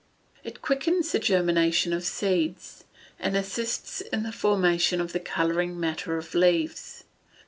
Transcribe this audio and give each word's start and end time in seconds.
_It 0.43 0.63
quickens 0.63 1.11
the 1.11 1.19
germination 1.19 1.93
of 1.93 2.03
seeds; 2.05 2.85
and 3.19 3.37
assists 3.37 4.01
in 4.01 4.23
the 4.23 4.31
formation 4.31 4.99
of 4.99 5.13
the 5.13 5.19
colouring 5.19 5.79
matter 5.79 6.17
of 6.17 6.33
leaves. 6.33 7.03